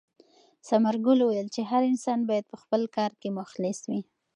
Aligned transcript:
ثمرګل 0.67 1.19
وویل 1.21 1.47
چې 1.55 1.61
هر 1.69 1.81
انسان 1.91 2.19
باید 2.29 2.45
په 2.51 2.57
خپل 2.63 2.81
کار 2.95 3.11
کې 3.21 3.29
مخلص 3.39 3.79
وي. 3.89 4.01